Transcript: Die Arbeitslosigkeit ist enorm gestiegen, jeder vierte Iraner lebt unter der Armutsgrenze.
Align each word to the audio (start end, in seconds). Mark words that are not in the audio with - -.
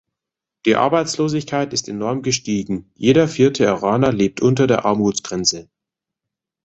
Die 0.65 0.75
Arbeitslosigkeit 0.77 1.73
ist 1.73 1.87
enorm 1.87 2.23
gestiegen, 2.23 2.89
jeder 2.95 3.27
vierte 3.27 3.65
Iraner 3.65 4.11
lebt 4.11 4.41
unter 4.41 4.65
der 4.65 4.83
Armutsgrenze. 4.83 5.69